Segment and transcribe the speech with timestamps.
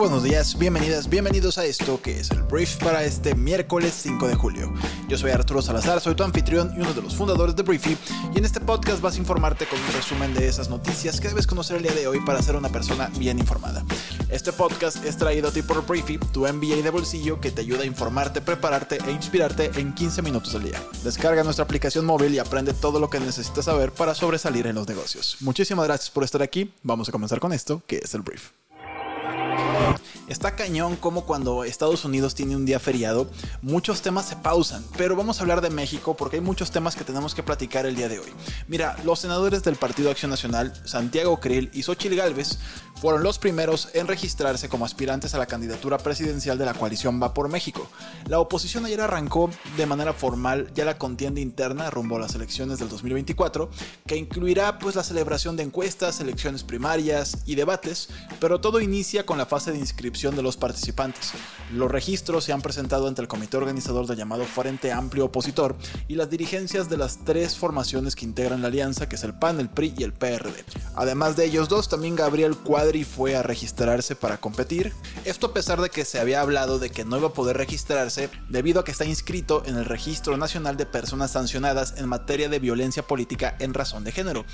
[0.00, 4.34] Buenos días, bienvenidas, bienvenidos a esto que es el brief para este miércoles 5 de
[4.34, 4.72] julio.
[5.08, 7.98] Yo soy Arturo Salazar, soy tu anfitrión y uno de los fundadores de Briefy
[8.34, 11.46] y en este podcast vas a informarte con un resumen de esas noticias que debes
[11.46, 13.84] conocer el día de hoy para ser una persona bien informada.
[14.30, 17.82] Este podcast es traído a ti por Briefy, tu MBA de bolsillo que te ayuda
[17.82, 20.82] a informarte, prepararte e inspirarte en 15 minutos al día.
[21.04, 24.88] Descarga nuestra aplicación móvil y aprende todo lo que necesitas saber para sobresalir en los
[24.88, 25.36] negocios.
[25.40, 28.59] Muchísimas gracias por estar aquí, vamos a comenzar con esto que es el brief.
[30.30, 33.28] Está cañón como cuando Estados Unidos tiene un día feriado,
[33.62, 37.02] muchos temas se pausan, pero vamos a hablar de México porque hay muchos temas que
[37.02, 38.32] tenemos que platicar el día de hoy.
[38.68, 42.60] Mira, los senadores del Partido Acción Nacional, Santiago Krill y Xochitl Gálvez,
[43.00, 47.32] fueron los primeros en registrarse como aspirantes a la candidatura presidencial de la coalición Va
[47.32, 47.88] por México.
[48.26, 49.48] La oposición ayer arrancó
[49.78, 53.70] de manera formal ya la contienda interna rumbo a las elecciones del 2024,
[54.06, 59.38] que incluirá pues la celebración de encuestas, elecciones primarias y debates, pero todo inicia con
[59.38, 61.32] la fase de inscripción de los participantes.
[61.72, 65.74] Los registros se han presentado ante el comité organizador del llamado Frente Amplio Opositor
[66.06, 69.58] y las dirigencias de las tres formaciones que integran la alianza, que es el PAN,
[69.58, 70.64] el PRI y el PRD.
[70.96, 72.56] Además de ellos dos, también Gabriel
[72.90, 74.92] Cuadri fue a registrarse para competir.
[75.24, 78.30] Esto a pesar de que se había hablado de que no iba a poder registrarse
[78.48, 82.58] debido a que está inscrito en el Registro Nacional de Personas Sancionadas en materia de
[82.58, 84.44] violencia política en razón de género.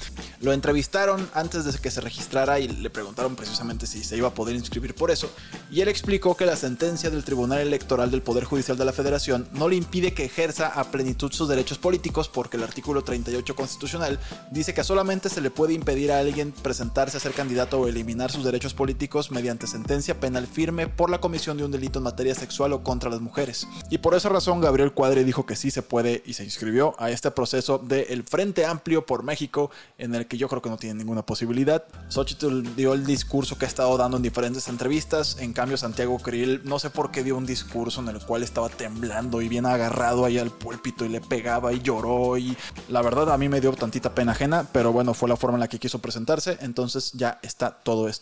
[0.42, 4.34] Lo entrevistaron antes de que se registrara y le preguntaron precisamente si se iba a
[4.34, 5.32] poder inscribir por eso,
[5.70, 9.48] y él explicó que la sentencia del Tribunal Electoral del Poder Judicial de la Federación
[9.52, 14.20] no le impide que ejerza a plenitud sus derechos políticos porque el artículo 38 constitucional
[14.50, 18.25] dice que solamente se le puede impedir a alguien presentarse a ser candidato o eliminar
[18.30, 22.34] sus derechos políticos mediante sentencia penal firme por la comisión de un delito en materia
[22.34, 23.66] sexual o contra las mujeres.
[23.90, 27.10] Y por esa razón Gabriel Cuadre dijo que sí se puede y se inscribió a
[27.10, 30.94] este proceso del Frente Amplio por México en el que yo creo que no tiene
[30.94, 31.84] ninguna posibilidad.
[32.08, 36.62] Xochitl dio el discurso que ha estado dando en diferentes entrevistas, en cambio Santiago Krill
[36.64, 40.24] no sé por qué dio un discurso en el cual estaba temblando y bien agarrado
[40.24, 42.56] ahí al púlpito y le pegaba y lloró y
[42.88, 45.60] la verdad a mí me dio tantita pena ajena, pero bueno, fue la forma en
[45.60, 48.15] la que quiso presentarse, entonces ya está todo esto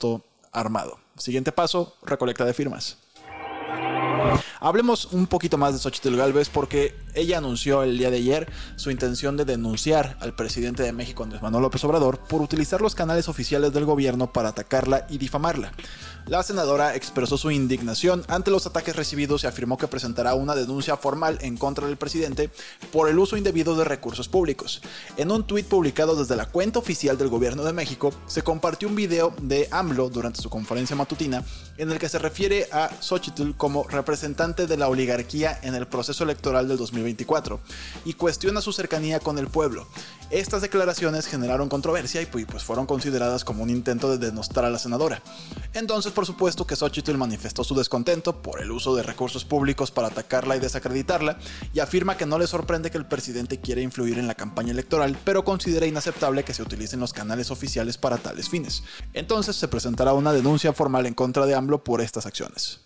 [0.53, 0.99] armado.
[1.17, 2.99] Siguiente paso, recolecta de firmas.
[4.61, 8.91] Hablemos un poquito más de Xochitl Galvez porque ella anunció el día de ayer su
[8.91, 13.29] intención de denunciar al presidente de México, Andrés Manuel López Obrador, por utilizar los canales
[13.29, 15.73] oficiales del gobierno para atacarla y difamarla.
[16.27, 20.97] La senadora expresó su indignación ante los ataques recibidos y afirmó que presentará una denuncia
[20.97, 22.49] formal en contra del presidente
[22.91, 24.81] por el uso indebido de recursos públicos.
[25.19, 28.97] En un tuit publicado desde la cuenta oficial del gobierno de México, se compartió un
[28.97, 31.45] video de AMLO durante su conferencia matutina
[31.77, 36.25] en el que se refiere a Xochitl como representante de la oligarquía en el proceso
[36.25, 37.61] electoral del 2024
[38.05, 39.87] y cuestiona su cercanía con el pueblo.
[40.31, 44.79] Estas declaraciones generaron controversia y pues fueron consideradas como un intento de denostar a la
[44.79, 45.23] senadora.
[45.73, 50.09] Entonces, por supuesto que Xochitl manifestó su descontento por el uso de recursos públicos para
[50.09, 51.39] atacarla y desacreditarla
[51.73, 55.19] y afirma que no le sorprende que el presidente quiera influir en la campaña electoral,
[55.25, 58.85] pero considera inaceptable que se utilicen los canales oficiales para tales fines.
[59.13, 62.81] Entonces se presentará una denuncia formal en contra de AMLO por estas acciones.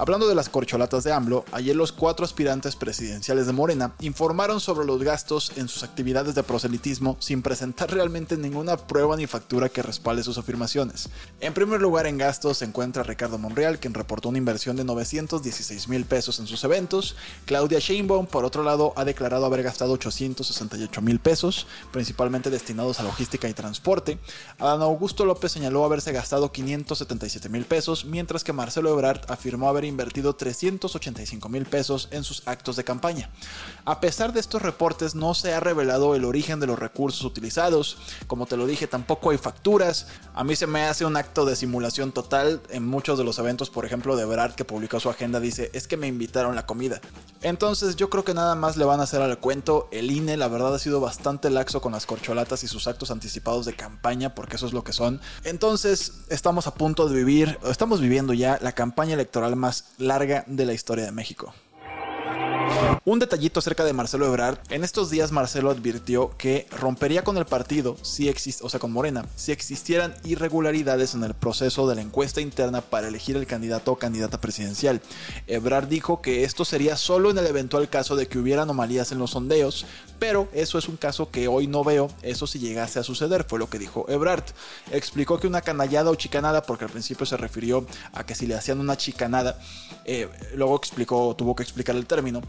[0.00, 4.86] Hablando de las corcholatas de AMLO, ayer los cuatro aspirantes presidenciales de Morena informaron sobre
[4.86, 9.82] los gastos en sus actividades de proselitismo sin presentar realmente ninguna prueba ni factura que
[9.82, 11.08] respalde sus afirmaciones.
[11.40, 15.88] En primer lugar en gastos se encuentra Ricardo Monreal, quien reportó una inversión de 916
[15.88, 17.16] mil pesos en sus eventos.
[17.44, 23.02] Claudia Sheinbaum, por otro lado, ha declarado haber gastado 868 mil pesos, principalmente destinados a
[23.02, 24.20] logística y transporte.
[24.60, 29.87] Adán Augusto López señaló haberse gastado 577 mil pesos, mientras que Marcelo Ebrard afirmó haber
[29.88, 33.30] invertido 385 mil pesos en sus actos de campaña.
[33.84, 37.96] A pesar de estos reportes, no se ha revelado el origen de los recursos utilizados.
[38.26, 40.06] Como te lo dije, tampoco hay facturas.
[40.34, 42.60] A mí se me hace un acto de simulación total.
[42.70, 45.88] En muchos de los eventos, por ejemplo, de Brad, que publicó su agenda, dice: Es
[45.88, 47.00] que me invitaron la comida.
[47.42, 49.88] Entonces, yo creo que nada más le van a hacer al cuento.
[49.90, 53.64] El INE, la verdad, ha sido bastante laxo con las corcholatas y sus actos anticipados
[53.64, 55.20] de campaña, porque eso es lo que son.
[55.44, 60.64] Entonces, estamos a punto de vivir, estamos viviendo ya la campaña electoral más larga de
[60.64, 61.52] la historia de México.
[63.08, 64.58] Un detallito acerca de Marcelo Ebrard.
[64.68, 68.92] En estos días Marcelo advirtió que rompería con el partido, si existe, o sea, con
[68.92, 73.92] Morena, si existieran irregularidades en el proceso de la encuesta interna para elegir el candidato
[73.92, 75.00] o candidata presidencial.
[75.46, 79.20] Ebrard dijo que esto sería solo en el eventual caso de que hubiera anomalías en
[79.20, 79.86] los sondeos,
[80.18, 83.58] pero eso es un caso que hoy no veo, eso si llegase a suceder, fue
[83.58, 84.44] lo que dijo Ebrard.
[84.90, 88.54] Explicó que una canallada o chicanada, porque al principio se refirió a que si le
[88.54, 89.58] hacían una chicanada,
[90.04, 92.42] eh, luego explicó, tuvo que explicar el término,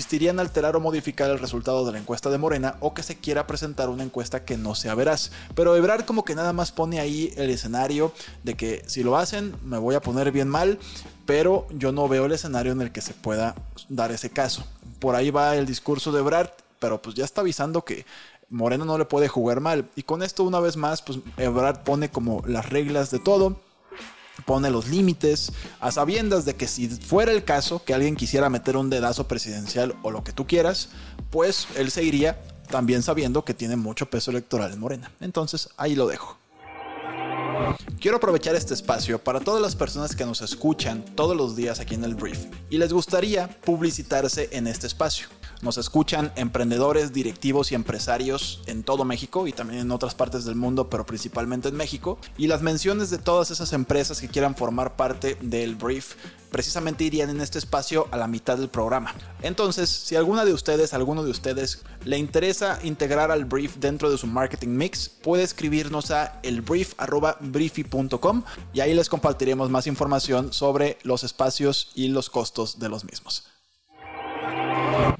[0.00, 3.18] consistiría en alterar o modificar el resultado de la encuesta de Morena o que se
[3.18, 5.30] quiera presentar una encuesta que no sea veraz.
[5.54, 8.10] Pero Ebrard como que nada más pone ahí el escenario
[8.42, 10.78] de que si lo hacen me voy a poner bien mal,
[11.26, 13.54] pero yo no veo el escenario en el que se pueda
[13.90, 14.64] dar ese caso.
[15.00, 16.48] Por ahí va el discurso de Ebrard,
[16.78, 18.06] pero pues ya está avisando que
[18.48, 19.90] Morena no le puede jugar mal.
[19.96, 23.60] Y con esto una vez más, pues Ebrard pone como las reglas de todo
[24.40, 28.76] pone los límites, a sabiendas de que si fuera el caso que alguien quisiera meter
[28.76, 30.88] un dedazo presidencial o lo que tú quieras,
[31.30, 35.12] pues él se iría también sabiendo que tiene mucho peso electoral en Morena.
[35.20, 36.38] Entonces ahí lo dejo.
[38.00, 41.94] Quiero aprovechar este espacio para todas las personas que nos escuchan todos los días aquí
[41.94, 45.28] en el Brief y les gustaría publicitarse en este espacio.
[45.62, 50.54] Nos escuchan emprendedores, directivos y empresarios en todo México y también en otras partes del
[50.54, 52.18] mundo, pero principalmente en México.
[52.38, 56.14] Y las menciones de todas esas empresas que quieran formar parte del brief
[56.50, 59.14] precisamente irían en este espacio a la mitad del programa.
[59.42, 64.18] Entonces, si alguna de ustedes, alguno de ustedes le interesa integrar al brief dentro de
[64.18, 68.42] su marketing mix, puede escribirnos a elbrief.briefy.com
[68.72, 73.49] y ahí les compartiremos más información sobre los espacios y los costos de los mismos.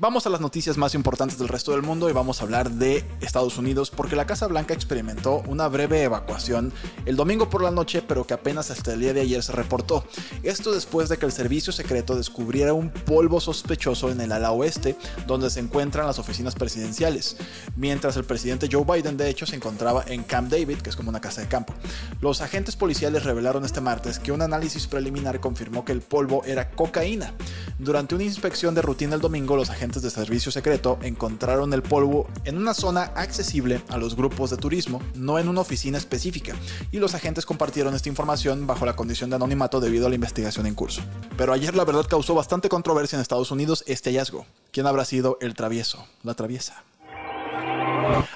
[0.00, 3.04] Vamos a las noticias más importantes del resto del mundo y vamos a hablar de
[3.20, 6.72] Estados Unidos porque la Casa Blanca experimentó una breve evacuación
[7.04, 10.06] el domingo por la noche pero que apenas hasta el día de ayer se reportó.
[10.42, 14.96] Esto después de que el servicio secreto descubriera un polvo sospechoso en el ala oeste
[15.26, 17.36] donde se encuentran las oficinas presidenciales,
[17.76, 21.10] mientras el presidente Joe Biden de hecho se encontraba en Camp David, que es como
[21.10, 21.74] una casa de campo.
[22.22, 26.70] Los agentes policiales revelaron este martes que un análisis preliminar confirmó que el polvo era
[26.70, 27.34] cocaína.
[27.78, 32.28] Durante una inspección de rutina el domingo, los agentes de servicio secreto encontraron el polvo
[32.44, 36.54] en una zona accesible a los grupos de turismo, no en una oficina específica,
[36.92, 40.66] y los agentes compartieron esta información bajo la condición de anonimato debido a la investigación
[40.66, 41.02] en curso.
[41.36, 44.46] Pero ayer la verdad causó bastante controversia en Estados Unidos este hallazgo.
[44.70, 46.06] ¿Quién habrá sido el travieso?
[46.22, 46.84] La traviesa.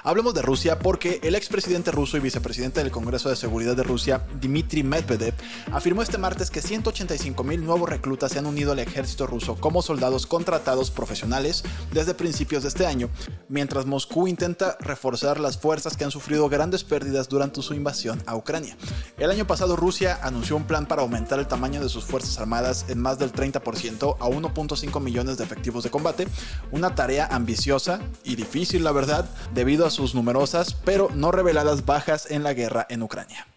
[0.03, 4.25] Hablemos de Rusia porque el expresidente ruso y vicepresidente del Congreso de Seguridad de Rusia,
[4.39, 5.33] Dmitry Medvedev,
[5.71, 9.81] afirmó este martes que 185 mil nuevos reclutas se han unido al ejército ruso como
[9.81, 13.09] soldados contratados profesionales desde principios de este año,
[13.49, 18.35] mientras Moscú intenta reforzar las fuerzas que han sufrido grandes pérdidas durante su invasión a
[18.35, 18.77] Ucrania.
[19.17, 22.85] El año pasado Rusia anunció un plan para aumentar el tamaño de sus fuerzas armadas
[22.89, 26.27] en más del 30% a 1.5 millones de efectivos de combate,
[26.71, 29.25] una tarea ambiciosa y difícil la verdad,
[29.65, 33.47] debido a sus numerosas pero no reveladas bajas en la guerra en Ucrania.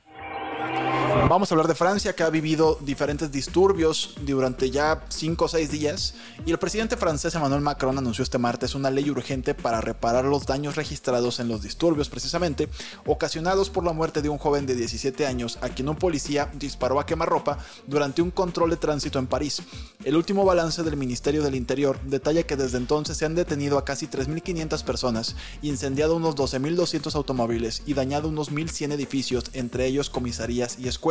[1.26, 5.70] Vamos a hablar de Francia, que ha vivido diferentes disturbios durante ya 5 o 6
[5.70, 6.14] días,
[6.46, 10.46] y el presidente francés Emmanuel Macron anunció este martes una ley urgente para reparar los
[10.46, 12.68] daños registrados en los disturbios, precisamente
[13.04, 17.00] ocasionados por la muerte de un joven de 17 años a quien un policía disparó
[17.00, 19.62] a quemarropa durante un control de tránsito en París.
[20.04, 23.84] El último balance del Ministerio del Interior detalla que desde entonces se han detenido a
[23.84, 30.78] casi 3.500 personas, incendiado unos 12.200 automóviles y dañado unos 1.100 edificios, entre ellos comisarías
[30.78, 31.07] y escuelas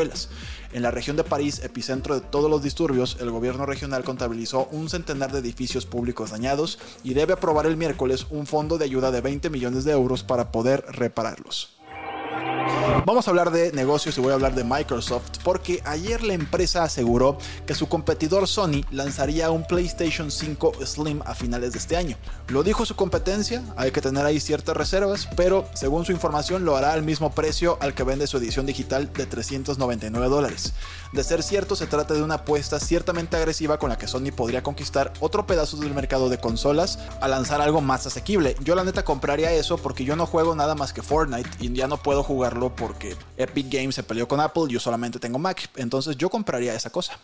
[0.74, 4.90] en la región de París, epicentro de todos los disturbios, el gobierno regional contabilizó un
[4.90, 9.22] centenar de edificios públicos dañados y debe aprobar el miércoles un fondo de ayuda de
[9.22, 11.76] 20 millones de euros para poder repararlos.
[13.06, 16.84] Vamos a hablar de negocios y voy a hablar de Microsoft porque ayer la empresa
[16.84, 22.18] aseguró que su competidor Sony lanzaría un PlayStation 5 Slim a finales de este año.
[22.48, 26.75] Lo dijo su competencia, hay que tener ahí ciertas reservas, pero según su información lo
[26.75, 30.74] hará al mismo precio al que vende su edición digital de 399 dólares.
[31.13, 34.63] De ser cierto, se trata de una apuesta ciertamente agresiva con la que Sony podría
[34.63, 38.56] conquistar otro pedazo del mercado de consolas a lanzar algo más asequible.
[38.62, 41.88] Yo la neta compraría eso porque yo no juego nada más que Fortnite y ya
[41.88, 46.15] no puedo jugarlo porque Epic Games se peleó con Apple, yo solamente tengo Mac, entonces
[46.15, 47.20] yo compraría esa cosa.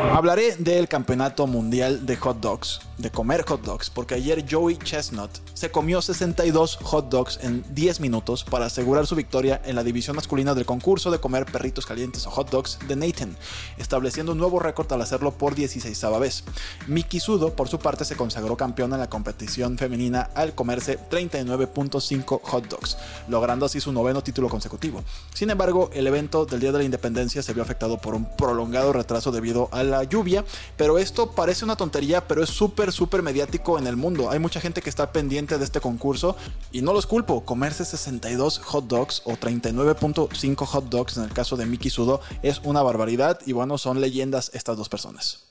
[0.00, 5.30] Hablaré del campeonato mundial de hot dogs, de comer hot dogs, porque ayer Joey Chestnut
[5.54, 10.16] se comió 62 hot dogs en 10 minutos para asegurar su victoria en la división
[10.16, 13.36] masculina del concurso de comer perritos calientes o hot dogs de Nathan,
[13.76, 16.44] estableciendo un nuevo récord al hacerlo por 16 vez.
[16.86, 22.40] Miki Sudo, por su parte, se consagró campeón en la competición femenina al comerse 39.5
[22.42, 22.96] hot dogs,
[23.28, 25.02] logrando así su noveno título consecutivo.
[25.34, 28.92] Sin embargo, el evento del Día de la Independencia se vio afectado por un prolongado
[28.92, 30.44] retraso debido a la lluvia,
[30.76, 34.30] pero esto parece una tontería, pero es súper, súper mediático en el mundo.
[34.30, 36.36] Hay mucha gente que está pendiente de este concurso
[36.72, 37.44] y no los culpo.
[37.44, 42.60] Comerse 62 hot dogs o 39.5 hot dogs en el caso de Miki Sudo es
[42.64, 45.44] una barbaridad y bueno, son leyendas estas dos personas.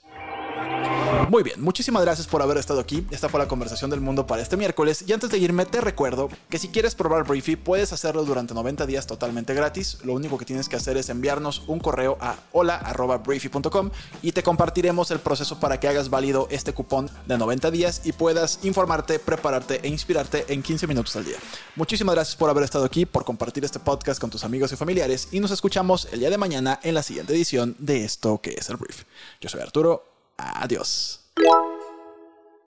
[1.29, 3.05] Muy bien, muchísimas gracias por haber estado aquí.
[3.11, 5.03] Esta fue la conversación del mundo para este miércoles.
[5.05, 8.85] Y antes de irme, te recuerdo que si quieres probar Briefy, puedes hacerlo durante 90
[8.85, 9.97] días totalmente gratis.
[10.05, 13.89] Lo único que tienes que hacer es enviarnos un correo a hola.briefy.com
[14.21, 18.13] y te compartiremos el proceso para que hagas válido este cupón de 90 días y
[18.13, 21.37] puedas informarte, prepararte e inspirarte en 15 minutos al día.
[21.75, 25.27] Muchísimas gracias por haber estado aquí, por compartir este podcast con tus amigos y familiares
[25.31, 28.69] y nos escuchamos el día de mañana en la siguiente edición de esto que es
[28.69, 29.03] el Brief.
[29.41, 30.16] Yo soy Arturo.
[30.37, 31.19] Adiós.